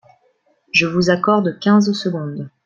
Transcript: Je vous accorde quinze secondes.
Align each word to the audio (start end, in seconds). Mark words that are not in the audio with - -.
Je 0.71 0.87
vous 0.87 1.11
accorde 1.11 1.59
quinze 1.59 1.93
secondes. 1.93 2.49